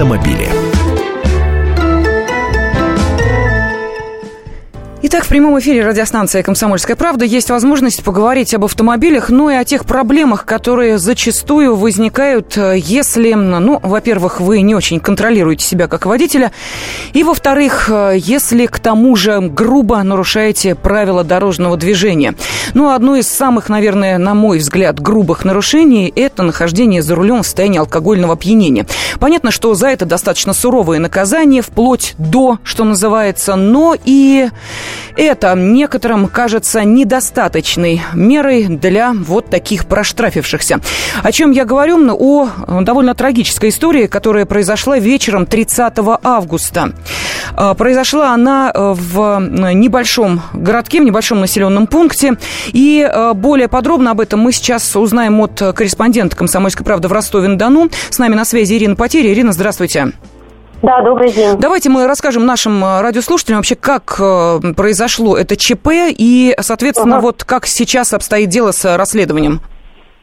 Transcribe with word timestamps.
автомобили. 0.00 0.59
Итак, 5.12 5.24
в 5.24 5.28
прямом 5.28 5.58
эфире 5.58 5.84
радиостанции 5.84 6.40
«Комсомольская 6.40 6.94
правда» 6.94 7.24
есть 7.24 7.50
возможность 7.50 8.04
поговорить 8.04 8.54
об 8.54 8.64
автомобилях, 8.64 9.28
ну 9.28 9.50
и 9.50 9.54
о 9.54 9.64
тех 9.64 9.84
проблемах, 9.84 10.44
которые 10.44 10.98
зачастую 10.98 11.74
возникают, 11.74 12.56
э, 12.56 12.76
если, 12.78 13.32
ну, 13.32 13.80
во-первых, 13.82 14.40
вы 14.40 14.60
не 14.60 14.76
очень 14.76 15.00
контролируете 15.00 15.64
себя 15.64 15.88
как 15.88 16.06
водителя, 16.06 16.52
и, 17.12 17.24
во-вторых, 17.24 17.90
э, 17.90 18.18
если 18.18 18.66
к 18.66 18.78
тому 18.78 19.16
же 19.16 19.40
грубо 19.40 20.00
нарушаете 20.04 20.76
правила 20.76 21.24
дорожного 21.24 21.76
движения. 21.76 22.36
Ну, 22.74 22.90
одно 22.90 23.16
из 23.16 23.26
самых, 23.26 23.68
наверное, 23.68 24.16
на 24.16 24.34
мой 24.34 24.58
взгляд, 24.58 25.00
грубых 25.00 25.44
нарушений– 25.44 26.12
это 26.14 26.44
нахождение 26.44 27.02
за 27.02 27.16
рулем 27.16 27.42
в 27.42 27.46
состоянии 27.46 27.80
алкогольного 27.80 28.34
опьянения. 28.34 28.86
Понятно, 29.18 29.50
что 29.50 29.74
за 29.74 29.88
это 29.88 30.04
достаточно 30.04 30.52
суровые 30.52 31.00
наказания, 31.00 31.62
вплоть 31.62 32.14
до, 32.16 32.60
что 32.62 32.84
называется, 32.84 33.56
но 33.56 33.96
и 34.04 34.50
это 35.16 35.54
некоторым 35.54 36.28
кажется 36.28 36.84
недостаточной 36.84 38.02
мерой 38.14 38.66
для 38.66 39.12
вот 39.12 39.50
таких 39.50 39.86
проштрафившихся. 39.86 40.80
О 41.22 41.32
чем 41.32 41.50
я 41.50 41.64
говорю? 41.64 41.90
О 41.90 42.48
довольно 42.82 43.14
трагической 43.14 43.70
истории, 43.70 44.06
которая 44.06 44.46
произошла 44.46 44.98
вечером 44.98 45.46
30 45.46 45.94
августа. 46.22 46.92
А, 47.54 47.74
произошла 47.74 48.32
она 48.32 48.70
э, 48.74 48.94
в 48.96 49.40
небольшом 49.74 50.42
городке, 50.52 51.00
в 51.00 51.04
небольшом 51.04 51.40
населенном 51.40 51.86
пункте. 51.86 52.36
И 52.68 53.06
э, 53.08 53.32
более 53.34 53.68
подробно 53.68 54.12
об 54.12 54.20
этом 54.20 54.40
мы 54.40 54.52
сейчас 54.52 54.94
узнаем 54.96 55.40
от 55.40 55.58
корреспондента 55.74 56.36
«Комсомольской 56.36 56.84
правды» 56.84 57.08
в 57.08 57.12
Ростове-на-Дону. 57.12 57.90
С 58.10 58.18
нами 58.18 58.34
на 58.34 58.44
связи 58.44 58.74
Ирина 58.74 58.96
Потери. 58.96 59.28
Ирина, 59.28 59.52
здравствуйте. 59.52 60.12
Да, 60.82 61.02
добрый 61.02 61.30
день. 61.30 61.56
Давайте 61.58 61.90
мы 61.90 62.06
расскажем 62.06 62.46
нашим 62.46 62.82
э, 62.82 63.00
радиослушателям 63.02 63.58
вообще, 63.58 63.74
как 63.74 64.16
э, 64.18 64.60
произошло 64.74 65.36
это 65.36 65.56
ЧП 65.56 65.88
и, 66.08 66.54
соответственно, 66.58 67.16
угу. 67.16 67.26
вот 67.26 67.44
как 67.44 67.66
сейчас 67.66 68.14
обстоит 68.14 68.48
дело 68.48 68.72
с 68.72 68.96
расследованием. 68.96 69.60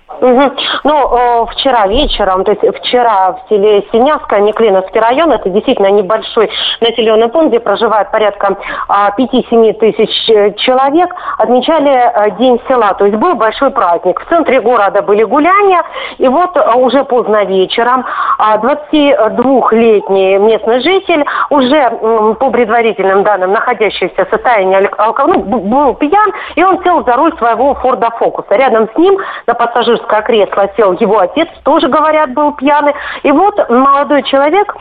Угу. 0.10 0.52
Ну, 0.86 1.18
э, 1.18 1.46
вчера 1.52 1.86
вечером, 1.88 2.46
то 2.46 2.52
есть 2.52 2.78
вчера 2.80 3.34
в 3.34 3.50
селе 3.50 3.86
Синявское, 3.92 4.40
Неклиновский 4.40 5.02
район, 5.02 5.34
это 5.34 5.50
действительно 5.50 5.92
небольшой 5.92 6.50
населенный 6.80 7.28
пункт, 7.28 7.50
где 7.50 7.60
проживает 7.60 8.10
порядка 8.10 8.58
э, 8.88 8.94
5-7 9.20 9.74
тысяч 9.74 10.56
человек, 10.62 11.14
отмечали 11.38 11.92
э, 11.92 12.32
День 12.38 12.60
села, 12.70 12.94
то 12.94 13.06
есть 13.06 13.18
был 13.18 13.36
большой 13.36 13.70
праздник. 13.72 14.22
В 14.22 14.30
центре 14.30 14.62
города 14.62 15.02
были 15.02 15.24
гуляния, 15.24 15.84
и 16.18 16.28
вот 16.28 16.56
э, 16.56 16.74
уже 16.76 17.04
поздно 17.04 17.44
вечером 17.44 18.06
э, 18.40 18.58
22-летний 18.60 20.38
местный 20.38 20.80
житель, 20.80 21.26
уже 21.50 21.76
э, 21.76 22.36
по 22.40 22.50
предварительным 22.50 23.24
данным, 23.24 23.52
находящийся 23.52 24.26
в 24.26 24.30
состоянии 24.30 24.90
алкоголя, 24.98 25.44
ну, 25.46 25.60
был 25.60 25.96
пьян, 25.96 26.32
и 26.56 26.64
он 26.64 26.82
сел 26.84 27.04
за 27.04 27.18
руль 27.18 27.38
своего 27.38 27.76
Форда 27.76 28.10
Фокуса. 28.12 28.56
Рядом 28.56 28.88
с 28.94 28.98
ним 28.98 29.18
на 29.46 29.54
пассажирском 29.54 29.97
пассажирское 29.98 30.22
кресло 30.22 30.70
сел 30.76 30.94
его 30.94 31.20
отец, 31.20 31.48
тоже, 31.64 31.88
говорят, 31.88 32.34
был 32.34 32.54
пьяный. 32.54 32.94
И 33.24 33.32
вот 33.32 33.70
молодой 33.70 34.24
человек 34.24 34.76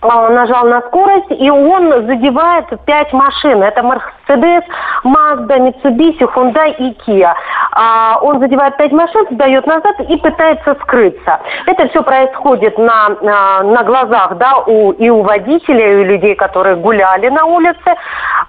а, 0.00 0.28
нажал 0.28 0.66
на 0.66 0.80
скорость, 0.82 1.30
и 1.30 1.50
он 1.50 2.06
задевает 2.06 2.66
пять 2.84 3.12
машин. 3.12 3.62
Это 3.62 3.82
Мерседес, 3.82 4.64
Мазда, 5.02 5.56
Mitsubishi, 5.56 6.26
Hyundai 6.34 6.76
и 6.76 6.96
Kia. 7.06 7.32
А, 7.72 8.18
он 8.20 8.38
задевает 8.38 8.76
пять 8.76 8.92
машин, 8.92 9.26
сдает 9.30 9.66
назад 9.66 9.98
и 10.00 10.16
пытается 10.18 10.74
скрыться. 10.82 11.40
Это 11.66 11.88
все 11.88 12.02
происходит 12.02 12.76
на, 12.78 13.16
на, 13.22 13.62
на 13.62 13.82
глазах 13.82 14.36
да, 14.36 14.58
у, 14.66 14.92
и 14.92 15.08
у 15.08 15.22
водителей, 15.22 15.94
и 15.94 15.96
у 15.96 16.04
людей, 16.04 16.34
которые 16.34 16.76
гуляли 16.76 17.28
на 17.30 17.46
улице. 17.46 17.96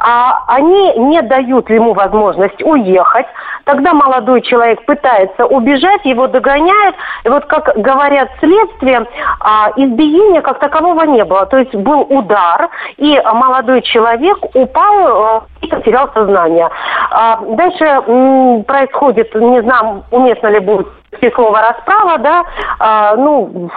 А, 0.08 0.44
они 0.46 0.94
не 0.98 1.22
дают 1.24 1.68
ему 1.72 1.94
возможность 1.94 2.62
уехать. 2.62 3.26
Тогда 3.64 3.92
молодой 3.94 4.44
человек 4.44 4.86
пытается 4.86 5.48
убежать, 5.48 6.06
его 6.06 6.28
догоняют. 6.28 6.96
И 7.24 7.30
вот, 7.30 7.46
как 7.46 7.76
говорят 7.76 8.30
следствие, 8.40 9.08
а, 9.40 9.72
избиения 9.76 10.42
как 10.42 10.60
такового 10.60 11.02
не 11.06 11.26
было. 11.26 11.48
То 11.48 11.58
есть 11.58 11.74
был 11.74 12.02
удар, 12.02 12.70
и 12.98 13.20
молодой 13.34 13.82
человек 13.82 14.38
упал 14.54 15.40
э, 15.40 15.42
и 15.62 15.68
потерял 15.68 16.12
сознание. 16.14 16.70
А, 17.10 17.38
дальше 17.38 18.64
происходит, 18.68 19.34
не 19.34 19.64
знаю, 19.64 20.04
уместно 20.12 20.48
ли 20.50 20.60
будет 20.60 20.88
слово 21.34 21.62
расправа, 21.62 22.18
да, 22.20 22.44
а, 22.80 23.16
ну, 23.16 23.70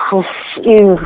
и 0.56 0.97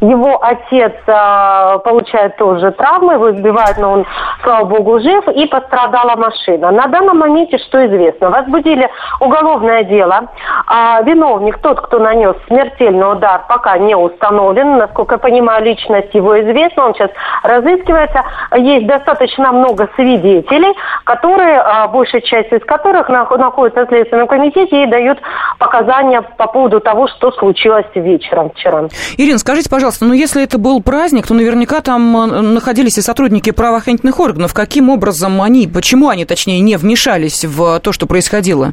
его 0.00 0.42
отец 0.42 0.92
а, 1.06 1.78
получает 1.78 2.36
тоже 2.36 2.70
травмы, 2.72 3.14
его 3.14 3.30
но 3.78 3.92
он, 3.92 4.06
слава 4.42 4.64
богу, 4.64 5.00
жив, 5.00 5.28
и 5.28 5.46
пострадала 5.46 6.16
машина. 6.16 6.70
На 6.70 6.86
данном 6.86 7.18
моменте 7.18 7.58
что 7.58 7.86
известно? 7.86 8.30
Возбудили 8.30 8.88
уголовное 9.20 9.84
дело. 9.84 10.28
А, 10.66 11.02
виновник, 11.02 11.58
тот, 11.58 11.80
кто 11.80 11.98
нанес 11.98 12.34
смертельный 12.46 13.12
удар, 13.12 13.42
пока 13.48 13.78
не 13.78 13.94
установлен. 13.94 14.78
Насколько 14.78 15.14
я 15.14 15.18
понимаю, 15.18 15.64
личность 15.64 16.14
его 16.14 16.40
известна, 16.40 16.86
он 16.86 16.94
сейчас 16.94 17.10
разыскивается. 17.42 18.22
Есть 18.56 18.86
достаточно 18.86 19.52
много 19.52 19.88
свидетелей, 19.94 20.74
которые, 21.04 21.60
а, 21.60 21.88
большая 21.88 22.22
часть 22.22 22.52
из 22.52 22.64
которых 22.64 23.08
находятся 23.08 23.84
в 23.84 23.88
Следственном 23.88 24.26
комитете 24.26 24.84
и 24.84 24.86
дают 24.86 25.18
показания 25.60 26.22
по 26.22 26.46
поводу 26.48 26.80
того, 26.80 27.06
что 27.06 27.30
случилось 27.32 27.86
вечером 27.94 28.50
вчера. 28.50 28.88
Ирина, 29.18 29.38
скажите, 29.38 29.68
пожалуйста, 29.68 30.06
ну 30.06 30.14
если 30.14 30.42
это 30.42 30.58
был 30.58 30.82
праздник, 30.82 31.26
то 31.26 31.34
наверняка 31.34 31.82
там 31.82 32.16
э, 32.16 32.40
находились 32.40 32.98
и 32.98 33.02
сотрудники 33.02 33.50
правоохранительных 33.52 34.18
органов. 34.18 34.54
Каким 34.54 34.88
образом 34.88 35.40
они, 35.42 35.68
почему 35.68 36.08
они, 36.08 36.24
точнее, 36.24 36.60
не 36.60 36.76
вмешались 36.76 37.44
в 37.44 37.78
то, 37.80 37.92
что 37.92 38.06
происходило? 38.06 38.72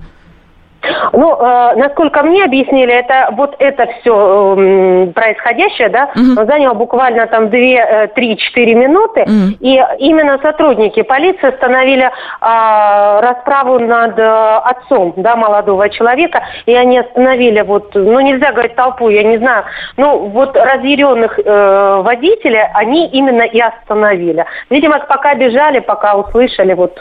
Ну, 1.14 1.36
э, 1.36 1.76
насколько 1.76 2.24
мне 2.24 2.44
объяснили, 2.44 2.94
это 2.94 3.30
вот 3.34 3.56
это 3.60 3.88
все 4.00 4.56
э, 4.58 5.08
происходящее, 5.14 5.90
да, 5.90 6.10
угу. 6.16 6.46
заняло 6.46 6.74
буквально 6.74 7.28
там 7.28 7.46
2-3-4 7.46 8.38
э, 8.56 8.74
минуты, 8.74 9.22
угу. 9.22 9.58
и 9.60 9.82
именно 10.00 10.40
сотрудники 10.42 11.02
полиции 11.04 11.48
остановили 11.48 12.06
э, 12.06 12.10
расправу 12.42 13.80
над 13.80 14.18
э, 14.18 14.24
отцом, 14.24 15.14
да, 15.18 15.36
молодого 15.36 15.90
человека, 15.90 16.44
и 16.66 16.74
они 16.74 17.00
остановили 17.00 17.62
вот, 17.62 17.94
ну, 17.94 18.20
нельзя 18.20 18.52
говорить 18.52 18.76
толпу, 18.76 19.10
я 19.10 19.24
не 19.24 19.38
знаю, 19.38 19.66
ну, 19.98 20.28
вот 20.30 20.56
разъяренных 20.56 21.40
э, 21.40 22.02
водителей 22.04 22.64
они 22.74 23.08
именно 23.08 23.44
и 23.44 23.60
остановили. 23.60 24.46
Видимо, 24.70 25.00
пока 25.00 25.36
бежали, 25.36 25.80
пока 25.80 26.16
услышали, 26.16 26.74
вот, 26.74 27.00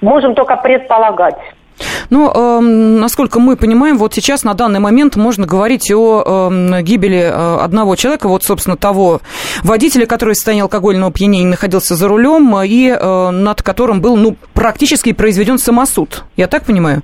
можем 0.00 0.34
только 0.34 0.56
предполагать. 0.56 1.36
Но, 2.10 2.32
э, 2.34 2.60
насколько 2.60 3.40
мы 3.40 3.56
понимаем, 3.56 3.98
вот 3.98 4.14
сейчас 4.14 4.44
на 4.44 4.54
данный 4.54 4.80
момент 4.80 5.16
можно 5.16 5.46
говорить 5.46 5.90
о 5.92 6.50
э, 6.50 6.82
гибели 6.82 7.20
э, 7.20 7.56
одного 7.60 7.96
человека, 7.96 8.28
вот, 8.28 8.42
собственно, 8.44 8.76
того 8.76 9.20
водителя, 9.62 10.06
который 10.06 10.32
в 10.32 10.36
состоянии 10.36 10.62
алкогольного 10.62 11.10
опьянения 11.10 11.46
находился 11.46 11.94
за 11.94 12.08
рулем 12.08 12.56
и 12.62 12.88
э, 12.88 13.30
над 13.30 13.62
которым 13.62 14.00
был, 14.00 14.16
ну, 14.16 14.36
практически 14.54 15.12
произведен 15.12 15.58
самосуд. 15.58 16.24
Я 16.36 16.46
так 16.46 16.64
понимаю? 16.64 17.02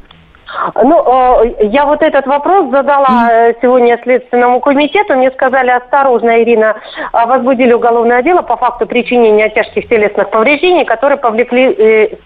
Ну, 0.74 1.42
э, 1.42 1.66
я 1.66 1.84
вот 1.86 2.02
этот 2.02 2.26
вопрос 2.26 2.70
задала 2.70 3.28
mm. 3.30 3.56
сегодня 3.62 3.98
Следственному 4.02 4.60
комитету. 4.60 5.14
Мне 5.14 5.30
сказали, 5.30 5.70
осторожно, 5.70 6.42
Ирина, 6.42 6.76
э, 7.12 7.26
возбудили 7.26 7.72
уголовное 7.72 8.22
дело 8.22 8.42
по 8.42 8.56
факту 8.56 8.86
причинения 8.86 9.50
тяжких 9.50 9.88
телесных 9.88 10.30
повреждений, 10.30 10.84
которые 10.84 11.18
повлекли 11.18 12.18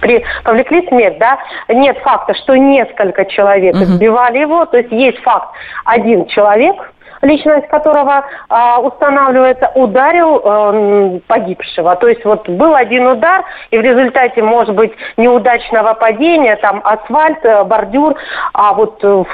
при, 0.00 0.24
повлекли 0.44 0.86
смерть, 0.88 1.18
да, 1.18 1.38
нет 1.68 1.98
факта, 1.98 2.34
что 2.34 2.56
несколько 2.56 3.24
человек 3.26 3.74
uh-huh. 3.74 3.82
избивали 3.82 4.38
его, 4.38 4.66
то 4.66 4.78
есть 4.78 4.92
есть 4.92 5.18
факт, 5.22 5.48
один 5.84 6.26
человек, 6.26 6.76
личность 7.22 7.68
которого 7.68 8.24
э, 8.48 8.80
устанавливается, 8.82 9.70
ударил 9.74 10.40
э, 10.42 11.20
погибшего. 11.26 11.96
То 11.96 12.08
есть 12.08 12.24
вот 12.24 12.48
был 12.48 12.74
один 12.74 13.06
удар, 13.06 13.44
и 13.70 13.78
в 13.78 13.80
результате, 13.80 14.42
может 14.42 14.74
быть, 14.74 14.92
неудачного 15.16 15.94
падения, 15.94 16.56
там 16.56 16.80
асфальт, 16.84 17.44
э, 17.44 17.64
бордюр, 17.64 18.14
а 18.52 18.74
вот 18.74 18.98
э, 19.02 19.24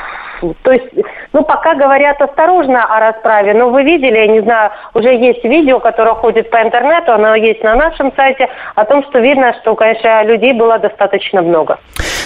то 0.63 0.73
есть, 0.73 0.87
ну, 1.33 1.43
пока 1.45 1.75
говорят 1.75 2.21
осторожно 2.21 2.85
о 2.85 3.01
расправе, 3.01 3.55
но 3.55 3.71
вы 3.71 3.83
видели, 3.83 4.17
я 4.17 4.27
не 4.27 4.41
знаю, 4.41 4.71
уже 4.95 5.09
есть 5.15 5.45
видео, 5.45 5.81
которое 5.81 6.15
ходит 6.15 6.51
по 6.51 6.61
интернету, 6.63 7.13
оно 7.13 7.35
есть 7.35 7.63
на 7.63 7.75
нашем 7.75 8.13
сайте, 8.17 8.49
о 8.75 8.85
том, 8.85 9.05
что 9.09 9.19
видно, 9.21 9.55
что, 9.61 9.75
конечно, 9.75 10.25
людей 10.25 10.53
было 10.53 10.79
достаточно 10.79 11.43
много. 11.43 11.79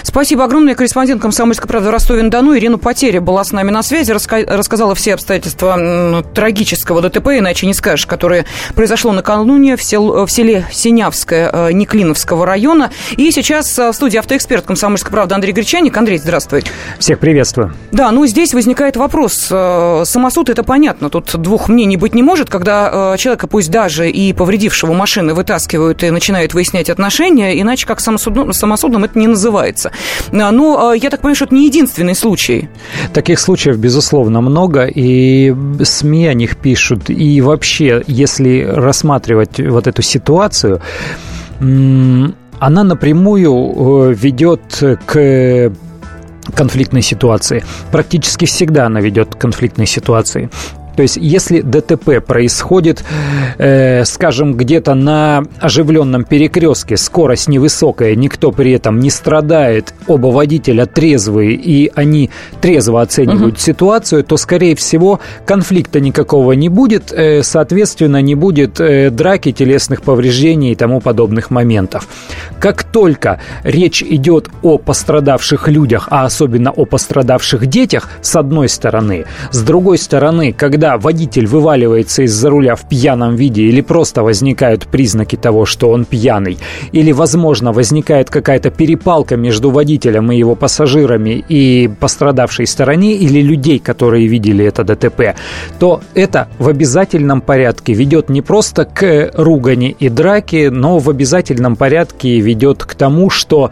Спасибо 0.03 0.45
огромное. 0.45 0.73
Корреспондент 0.73 1.21
«Комсомольской 1.21 1.67
правды» 1.67 1.91
Ростове-на-Дону 1.91 2.55
Ирина 2.57 2.77
Потеря 2.77 3.19
была 3.19 3.43
с 3.43 3.51
нами 3.51 3.71
на 3.71 3.83
связи, 3.83 4.11
раска- 4.11 4.45
рассказала 4.47 4.95
все 4.95 5.13
обстоятельства 5.13 6.23
трагического 6.33 7.01
ДТП, 7.01 7.27
иначе 7.39 7.67
не 7.67 7.73
скажешь, 7.73 8.05
которое 8.05 8.45
произошло 8.75 9.11
накануне 9.11 9.75
в, 9.75 9.81
сел- 9.81 10.25
в 10.25 10.31
селе 10.31 10.63
Синявское 10.71 11.49
э, 11.51 11.71
Неклиновского 11.73 12.45
района. 12.45 12.89
И 13.17 13.29
сейчас 13.31 13.77
э, 13.77 13.89
в 13.89 13.93
студии 13.93 14.17
автоэксперт 14.17 14.65
«Комсомольской 14.65 15.11
правды» 15.11 15.35
Андрей 15.35 15.51
Гречаник. 15.51 15.97
Андрей, 15.97 16.17
здравствуй. 16.17 16.63
Всех 16.99 17.19
приветствую. 17.19 17.73
Да, 17.91 18.06
Да, 18.07 18.13
ну 18.13 18.25
здесь 18.25 18.53
возникает 18.53 18.95
вопрос. 18.95 19.49
Э, 19.51 20.03
самосуд 20.05 20.47
это 20.49 20.63
понятно, 20.63 21.09
тут 21.09 21.35
двух 21.35 21.67
мнений 21.67 21.97
быть 21.97 22.15
не 22.15 22.23
может, 22.23 22.49
когда 22.49 23.13
э, 23.13 23.17
человека, 23.17 23.47
пусть 23.47 23.69
даже 23.69 24.09
и 24.09 24.31
повредившего 24.31 24.93
машины, 24.93 25.33
вытаскивают 25.33 26.01
и 26.03 26.09
начинают 26.09 26.53
выяснять 26.53 26.89
отношения, 26.89 27.59
иначе 27.59 27.85
как 27.85 27.99
самосудом, 27.99 28.53
самосудом 28.53 29.03
это 29.03 29.19
не 29.19 29.27
называется. 29.27 29.91
Но 30.31 30.93
я 30.93 31.09
так 31.09 31.19
понимаю, 31.19 31.35
что 31.35 31.45
это 31.45 31.55
не 31.55 31.65
единственный 31.65 32.15
случай. 32.15 32.69
Таких 33.13 33.41
случаев, 33.41 33.77
безусловно, 33.77 34.39
много, 34.39 34.85
и 34.85 35.53
СМИ 35.83 36.27
о 36.27 36.33
них 36.33 36.55
пишут. 36.55 37.09
И 37.09 37.41
вообще, 37.41 38.05
если 38.07 38.61
рассматривать 38.61 39.59
вот 39.59 39.85
эту 39.85 40.01
ситуацию, 40.01 40.79
она 41.59 42.83
напрямую 42.83 44.13
ведет 44.15 44.61
к 45.05 45.73
конфликтной 46.55 47.01
ситуации. 47.01 47.63
Практически 47.91 48.45
всегда 48.45 48.85
она 48.85 49.01
ведет 49.01 49.35
к 49.35 49.37
конфликтной 49.37 49.85
ситуации. 49.85 50.49
То 50.97 51.03
есть, 51.03 51.17
если 51.21 51.61
ДТП 51.61 52.25
происходит, 52.25 53.03
э, 53.59 54.03
скажем, 54.03 54.55
где-то 54.55 54.95
на 54.95 55.43
оживленном 55.59 56.23
перекрестке, 56.23 56.97
скорость 56.97 57.47
невысокая, 57.47 58.15
никто 58.15 58.51
при 58.51 58.71
этом 58.71 58.99
не 58.99 59.11
страдает, 59.11 59.93
оба 60.07 60.27
водителя 60.27 60.87
трезвые, 60.87 61.53
и 61.53 61.91
они 61.93 62.31
трезво 62.61 63.03
оценивают 63.03 63.55
угу. 63.57 63.61
ситуацию, 63.61 64.23
то, 64.23 64.37
скорее 64.37 64.75
всего, 64.75 65.19
конфликта 65.45 65.99
никакого 65.99 66.53
не 66.53 66.67
будет, 66.67 67.11
э, 67.11 67.43
соответственно, 67.43 68.19
не 68.23 68.33
будет 68.33 68.79
э, 68.79 69.11
драки, 69.11 69.51
телесных 69.51 70.01
повреждений 70.01 70.71
и 70.71 70.75
тому 70.75 70.99
подобных 70.99 71.51
моментов. 71.51 72.07
Как 72.59 72.83
только 72.83 73.39
речь 73.63 74.01
идет 74.01 74.49
о 74.63 74.79
пострадавших 74.79 75.67
людях, 75.67 76.07
а 76.09 76.25
особенно 76.25 76.71
о 76.71 76.85
пострадавших 76.85 77.67
детях, 77.67 78.09
с 78.23 78.35
одной 78.35 78.67
стороны, 78.67 79.25
с 79.51 79.61
другой 79.61 79.99
стороны, 79.99 80.53
когда 80.53 80.86
когда 80.87 80.97
водитель 80.97 81.47
вываливается 81.47 82.23
из-за 82.23 82.49
руля 82.49 82.75
в 82.75 82.87
пьяном 82.87 83.35
виде 83.35 83.63
или 83.63 83.81
просто 83.81 84.23
возникают 84.23 84.87
признаки 84.87 85.35
того, 85.35 85.65
что 85.65 85.89
он 85.89 86.05
пьяный, 86.05 86.57
или, 86.93 87.11
возможно, 87.11 87.73
возникает 87.73 88.29
какая-то 88.29 88.69
перепалка 88.69 89.35
между 89.35 89.69
водителем 89.69 90.31
и 90.31 90.37
его 90.37 90.55
пассажирами 90.55 91.43
и 91.49 91.89
пострадавшей 91.99 92.67
стороне 92.67 93.15
или 93.15 93.41
людей, 93.41 93.79
которые 93.79 94.27
видели 94.27 94.63
это 94.63 94.85
ДТП, 94.85 95.35
то 95.77 95.99
это 96.13 96.47
в 96.57 96.69
обязательном 96.69 97.41
порядке 97.41 97.93
ведет 97.93 98.29
не 98.29 98.41
просто 98.41 98.85
к 98.85 99.31
ругани 99.33 99.93
и 99.99 100.07
драке, 100.07 100.71
но 100.71 100.99
в 100.99 101.09
обязательном 101.09 101.75
порядке 101.75 102.39
ведет 102.39 102.85
к 102.85 102.95
тому, 102.95 103.29
что 103.29 103.71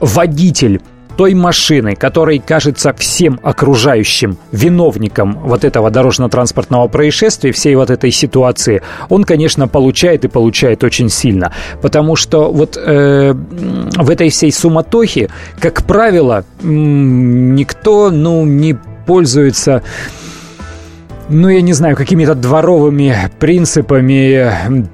водитель 0.00 0.80
той 1.16 1.34
машины, 1.34 1.94
которой 1.94 2.38
кажется 2.38 2.92
всем 2.92 3.38
окружающим 3.42 4.38
виновником 4.52 5.38
вот 5.44 5.64
этого 5.64 5.90
дорожно-транспортного 5.90 6.88
происшествия, 6.88 7.52
всей 7.52 7.74
вот 7.74 7.90
этой 7.90 8.10
ситуации, 8.10 8.82
он, 9.08 9.24
конечно, 9.24 9.68
получает 9.68 10.24
и 10.24 10.28
получает 10.28 10.84
очень 10.84 11.08
сильно. 11.08 11.52
Потому 11.82 12.16
что 12.16 12.50
вот 12.52 12.76
э, 12.76 13.32
в 13.32 14.10
этой 14.10 14.30
всей 14.30 14.52
суматохе, 14.52 15.30
как 15.58 15.84
правило, 15.84 16.44
никто, 16.62 18.10
ну, 18.10 18.44
не 18.44 18.76
пользуется 19.06 19.82
ну, 21.28 21.48
я 21.48 21.62
не 21.62 21.72
знаю, 21.72 21.96
какими-то 21.96 22.34
дворовыми 22.34 23.16
принципами 23.38 24.50
при, 24.68 24.86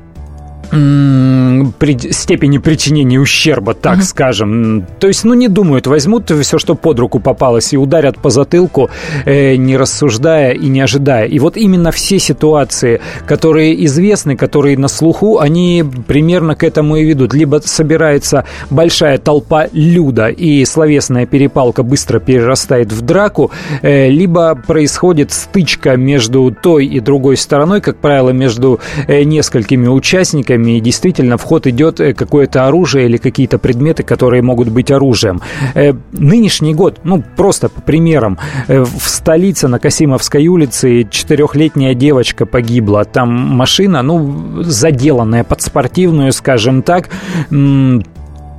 степени 0.71 2.59
причинения 2.59 3.19
ущерба, 3.19 3.75
так 3.75 3.99
uh-huh. 3.99 4.03
скажем. 4.03 4.87
То 4.99 5.09
есть, 5.09 5.25
ну, 5.25 5.35
не 5.35 5.49
думают, 5.49 5.87
возьмут 5.87 6.31
все, 6.31 6.59
что 6.59 6.75
под 6.75 6.99
руку 7.01 7.19
попалось, 7.21 7.73
и 7.73 7.77
ударят 7.77 8.19
по 8.19 8.31
затылку, 8.31 8.91
э, 9.25 9.57
не 9.57 9.77
рассуждая 9.77 10.53
и 10.53 10.69
не 10.69 10.81
ожидая. 10.81 11.27
И 11.27 11.39
вот 11.39 11.57
именно 11.57 11.91
все 11.91 12.19
ситуации, 12.19 13.01
которые 13.27 13.85
известны, 13.85 14.37
которые 14.37 14.79
на 14.79 14.89
слуху, 14.89 15.39
они 15.39 15.85
примерно 16.07 16.55
к 16.55 16.65
этому 16.65 16.97
и 16.97 17.05
ведут. 17.05 17.35
Либо 17.35 17.61
собирается 17.65 18.45
большая 18.71 19.19
толпа 19.19 19.67
люда, 19.73 20.29
и 20.29 20.65
словесная 20.65 21.27
перепалка 21.27 21.83
быстро 21.83 22.21
перерастает 22.21 22.93
в 22.93 23.01
драку, 23.03 23.51
э, 23.83 24.09
либо 24.09 24.55
происходит 24.55 25.33
стычка 25.33 25.97
между 25.97 26.55
той 26.63 26.87
и 26.87 27.01
другой 27.01 27.37
стороной, 27.37 27.81
как 27.81 27.97
правило, 27.97 28.31
между 28.31 28.81
э, 29.07 29.25
несколькими 29.25 29.89
участниками, 29.89 30.60
оружиями, 30.61 30.79
и 30.79 30.81
действительно 30.81 31.37
в 31.37 31.43
ход 31.43 31.67
идет 31.67 32.01
э, 32.01 32.15
какое-то 32.15 32.67
оружие 32.67 33.07
или 33.07 33.17
какие-то 33.17 33.59
предметы, 33.59 34.03
которые 34.03 34.43
могут 34.43 34.69
быть 34.69 34.91
оружием. 34.91 35.41
Э, 35.75 35.93
нынешний 36.13 36.75
год, 36.75 37.01
ну, 37.05 37.23
просто 37.37 37.69
по 37.69 37.81
примерам, 37.81 38.39
э, 38.69 38.83
в 38.83 39.09
столице 39.09 39.69
на 39.69 39.79
Касимовской 39.79 40.47
улице 40.49 41.07
четырехлетняя 41.11 41.95
девочка 41.95 42.47
погибла. 42.47 43.05
Там 43.05 43.29
машина, 43.31 44.03
ну, 44.03 44.63
заделанная 44.63 45.45
под 45.45 45.63
спортивную, 45.63 46.33
скажем 46.33 46.83
так, 46.83 47.09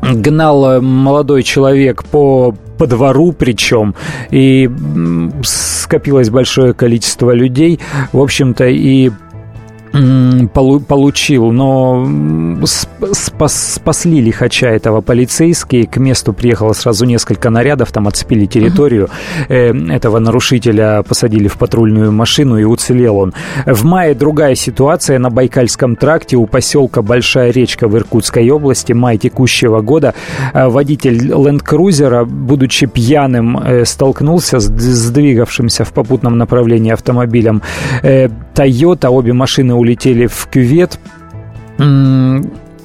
гнал 0.02 0.82
молодой 0.82 1.44
человек 1.44 2.04
по 2.04 2.56
по 2.78 2.88
двору 2.88 3.32
причем, 3.32 3.94
и 4.32 4.68
скопилось 5.44 6.32
большое 6.32 6.74
количество 6.74 7.32
людей, 7.32 7.80
в 8.12 8.20
общем-то, 8.20 8.66
и 8.66 9.12
получил, 10.54 11.52
но 11.52 12.08
спас, 12.66 13.74
спасли 13.76 14.22
лихача 14.22 14.68
этого 14.68 15.02
полицейские. 15.02 15.86
К 15.88 15.98
месту 15.98 16.34
приехало 16.34 16.74
сразу 16.74 17.06
несколько 17.06 17.50
нарядов, 17.50 17.92
там 17.92 18.08
отцепили 18.08 18.46
территорию. 18.46 19.10
Uh-huh. 19.50 19.94
Этого 19.94 20.20
нарушителя 20.20 21.04
посадили 21.04 21.48
в 21.48 21.58
патрульную 21.58 22.12
машину, 22.12 22.58
и 22.58 22.64
уцелел 22.64 23.18
он. 23.18 23.34
В 23.66 23.84
мае 23.84 24.16
другая 24.16 24.56
ситуация 24.56 25.20
на 25.20 25.30
Байкальском 25.30 25.96
тракте 25.96 26.38
у 26.38 26.46
поселка 26.46 27.02
Большая 27.02 27.52
речка 27.52 27.88
в 27.88 27.98
Иркутской 27.98 28.50
области. 28.50 28.94
Май 28.94 29.18
текущего 29.18 29.82
года 29.82 30.14
э, 30.54 30.68
водитель 30.68 31.18
ленд-крузера, 31.18 32.26
будучи 32.26 32.86
пьяным, 32.86 33.58
э, 33.58 33.86
столкнулся 33.86 34.60
с 34.60 35.12
двигавшимся 35.12 35.84
в 35.84 35.92
попутном 35.92 36.38
направлении 36.38 36.92
автомобилем 36.92 37.62
Toyota. 38.02 39.10
Обе 39.10 39.34
машины 39.34 39.81
улетели 39.82 40.28
в 40.28 40.48
кювет. 40.48 41.00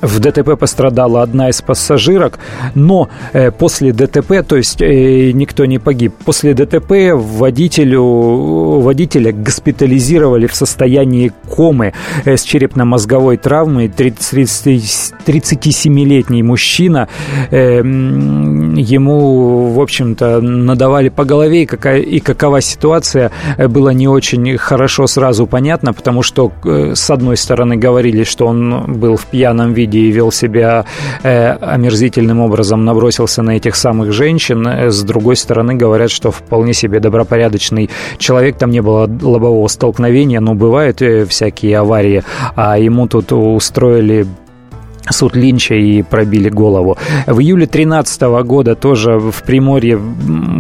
В 0.03 0.21
ДТП 0.21 0.59
пострадала 0.59 1.23
одна 1.23 1.49
из 1.49 1.63
пассажирок, 1.63 2.39
но 2.75 3.09
э, 3.33 3.51
после 3.51 3.93
ДТП, 3.93 4.43
то 4.47 4.57
есть 4.57 4.83
э, 4.83 5.31
никто 5.33 5.65
не 5.65 5.79
погиб, 5.79 6.13
после 6.25 6.53
ДТП 6.55 7.15
водителю, 7.15 8.81
водителя 8.81 9.33
госпитализировали 9.33 10.47
в 10.47 10.55
состоянии 10.55 11.33
комы 11.49 11.95
э, 12.25 12.37
с 12.37 12.43
черепно-мозговой 12.43 13.39
травмой. 13.39 13.89
37-летний 13.89 16.43
мужчина, 16.43 17.09
ему, 17.51 19.71
в 19.71 19.81
общем-то, 19.81 20.41
надавали 20.41 21.09
по 21.09 21.25
голове, 21.25 21.63
и, 21.63 21.67
какая, 21.67 22.01
и 22.01 22.21
какова 22.21 22.61
ситуация 22.61 23.31
была 23.57 23.95
не 23.95 24.09
очень 24.09 24.59
хорошо 24.59 25.07
сразу 25.07 25.47
понятно, 25.47 25.95
потому 25.95 26.23
что, 26.23 26.53
с 26.65 27.11
одной 27.11 27.37
стороны, 27.37 27.77
говорили, 27.77 28.25
что 28.25 28.47
он 28.47 28.99
был 28.99 29.17
в 29.17 29.27
пьяном 29.27 29.73
виде, 29.73 29.86
виде 29.87 30.11
вел 30.11 30.33
себя 30.33 30.85
э, 31.23 31.51
омерзительным 31.61 32.41
образом, 32.41 32.85
набросился 32.85 33.43
на 33.43 33.57
этих 33.57 33.77
самых 33.77 34.13
женщин. 34.13 34.67
Э, 34.67 34.91
с 34.91 35.03
другой 35.03 35.37
стороны, 35.37 35.75
говорят, 35.75 36.11
что 36.11 36.31
вполне 36.31 36.75
себе 36.75 37.01
добропорядочный 37.01 37.91
человек, 38.19 38.59
там 38.59 38.71
не 38.71 38.83
было 38.83 39.07
лобового 39.07 39.69
столкновения, 39.69 40.41
но 40.41 40.55
бывают 40.55 41.03
э, 41.03 41.25
всякие 41.25 41.79
аварии, 41.79 42.23
а 42.55 42.79
ему 42.79 43.07
тут 43.09 43.33
устроили 43.33 44.27
суд 45.11 45.37
Линча 45.37 45.75
и 45.75 46.03
пробили 46.03 46.49
голову. 46.49 46.97
В 47.27 47.41
июле 47.41 47.67
2013 47.67 48.23
года 48.45 48.75
тоже 48.75 49.19
в 49.19 49.43
Приморье 49.45 49.99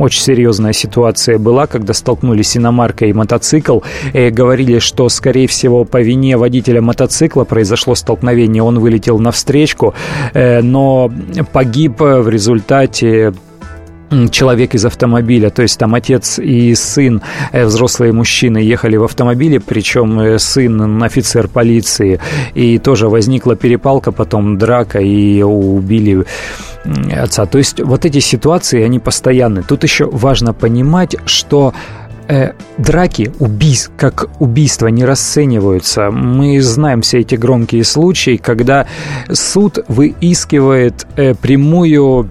очень 0.01 0.23
серьезная 0.23 0.73
ситуация 0.73 1.39
была, 1.39 1.67
когда 1.67 1.93
столкнулись 1.93 2.57
иномарка 2.57 3.07
и 3.07 3.13
мотоцикл. 3.13 3.81
И 4.13 4.31
говорили, 4.31 4.79
что, 4.79 5.09
скорее 5.09 5.47
всего, 5.47 5.85
по 5.85 6.01
вине 6.01 6.37
водителя 6.37 6.81
мотоцикла 6.81 7.45
произошло 7.45 7.95
столкновение, 7.95 8.63
он 8.63 8.79
вылетел 8.79 9.19
навстречку, 9.19 9.95
э, 10.33 10.63
но 10.63 11.11
погиб 11.53 12.01
в 12.01 12.29
результате 12.29 13.33
человек 14.31 14.75
из 14.75 14.85
автомобиля, 14.85 15.51
то 15.51 15.63
есть 15.63 15.79
там 15.79 15.95
отец 15.95 16.39
и 16.39 16.75
сын, 16.75 17.23
э, 17.53 17.65
взрослые 17.65 18.13
мужчины, 18.13 18.59
ехали 18.59 18.97
в 18.97 19.05
автомобиле, 19.05 19.61
причем 19.61 20.21
э, 20.21 20.39
сын 20.39 21.03
офицер 21.03 21.49
полиции, 21.49 22.21
и 22.55 22.79
тоже 22.79 23.09
возникла 23.09 23.57
перепалка, 23.57 24.13
потом 24.13 24.59
драка, 24.59 25.01
и 25.01 25.43
убили 25.43 26.25
отца. 27.13 27.47
То 27.47 27.59
есть 27.59 27.81
вот 27.81 28.05
эти 28.05 28.21
ситуации, 28.21 28.83
они 28.83 28.99
постоянны. 28.99 29.63
Тут 29.63 29.83
еще 29.83 30.09
важно 30.11 30.53
понимать, 30.53 31.17
что 31.27 31.75
э, 32.29 32.53
драки 32.79 33.33
убийств, 33.39 33.91
как 33.97 34.29
убийства 34.39 34.89
не 34.89 35.05
расцениваются. 35.05 36.11
Мы 36.11 36.61
знаем 36.61 37.03
все 37.03 37.21
эти 37.21 37.35
громкие 37.35 37.85
случаи, 37.85 38.37
когда 38.37 38.87
суд 39.33 39.79
выискивает 39.89 41.07
э, 41.17 41.35
прямую 41.35 42.31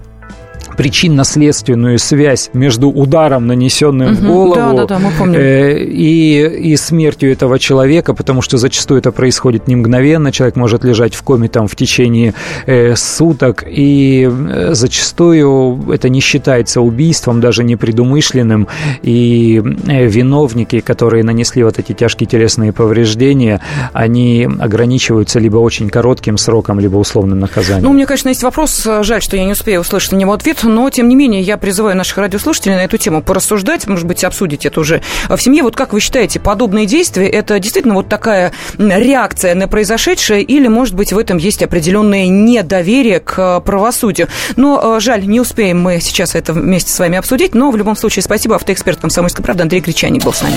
причинно-следственную 0.76 1.98
связь 1.98 2.50
между 2.52 2.88
ударом, 2.88 3.46
нанесенным 3.46 4.12
угу, 4.12 4.16
в 4.16 4.26
голову, 4.26 4.54
да, 4.54 4.72
да, 4.72 4.86
да, 4.86 4.98
мы 4.98 5.10
помним. 5.18 5.40
Э, 5.40 5.78
и, 5.78 6.72
и 6.72 6.76
смертью 6.76 7.32
этого 7.32 7.58
человека, 7.58 8.14
потому 8.14 8.42
что 8.42 8.58
зачастую 8.58 8.98
это 8.98 9.12
происходит 9.12 9.68
не 9.68 9.76
мгновенно, 9.76 10.32
человек 10.32 10.56
может 10.56 10.84
лежать 10.84 11.14
в 11.14 11.22
коме 11.22 11.48
там 11.48 11.68
в 11.68 11.76
течение 11.76 12.34
э, 12.66 12.94
суток, 12.96 13.64
и 13.66 14.28
э, 14.30 14.74
зачастую 14.74 15.90
это 15.92 16.08
не 16.08 16.20
считается 16.20 16.80
убийством, 16.80 17.40
даже 17.40 17.64
непредумышленным, 17.64 18.68
и 19.02 19.62
э, 19.86 20.06
виновники, 20.06 20.80
которые 20.80 21.24
нанесли 21.24 21.64
вот 21.64 21.78
эти 21.78 21.92
тяжкие 21.92 22.26
телесные 22.26 22.72
повреждения, 22.72 23.60
они 23.92 24.48
ограничиваются 24.58 25.38
либо 25.38 25.56
очень 25.58 25.88
коротким 25.88 26.38
сроком, 26.38 26.80
либо 26.80 26.96
условным 26.96 27.40
наказанием. 27.40 27.84
Ну, 27.84 27.92
меня, 27.92 28.06
конечно, 28.06 28.28
есть 28.28 28.42
вопрос, 28.42 28.86
жаль, 29.02 29.22
что 29.22 29.36
я 29.36 29.44
не 29.44 29.52
успею 29.52 29.80
услышать 29.80 30.12
на 30.12 30.16
него 30.16 30.32
ответ, 30.32 30.62
но, 30.68 30.88
тем 30.90 31.08
не 31.08 31.16
менее, 31.16 31.40
я 31.40 31.56
призываю 31.56 31.96
наших 31.96 32.18
радиослушателей 32.18 32.76
на 32.76 32.84
эту 32.84 32.98
тему 32.98 33.22
порассуждать, 33.22 33.86
может 33.86 34.06
быть, 34.06 34.24
обсудить 34.24 34.66
это 34.66 34.80
уже 34.80 35.02
в 35.28 35.38
семье. 35.38 35.62
Вот 35.62 35.76
как 35.76 35.92
вы 35.92 36.00
считаете, 36.00 36.40
подобные 36.40 36.86
действия– 36.86 37.28
это 37.30 37.58
действительно 37.58 37.94
вот 37.94 38.08
такая 38.08 38.52
реакция 38.78 39.54
на 39.54 39.68
произошедшее 39.68 40.42
или, 40.42 40.68
может 40.68 40.94
быть, 40.94 41.12
в 41.12 41.18
этом 41.18 41.38
есть 41.38 41.62
определенное 41.62 42.26
недоверие 42.26 43.20
к 43.20 43.60
правосудию? 43.60 44.28
Но, 44.56 44.96
э, 44.96 45.00
жаль, 45.00 45.26
не 45.26 45.40
успеем 45.40 45.80
мы 45.80 46.00
сейчас 46.00 46.34
это 46.34 46.52
вместе 46.52 46.92
с 46.92 46.98
вами 46.98 47.18
обсудить, 47.18 47.54
но 47.54 47.70
в 47.70 47.76
любом 47.76 47.96
случае 47.96 48.22
спасибо. 48.22 48.56
Автоэксперт 48.56 49.00
«Комсомольской 49.00 49.44
правды» 49.44 49.62
Андрей 49.62 49.80
Гречаник 49.80 50.24
был 50.24 50.32
с 50.32 50.42
нами. 50.42 50.56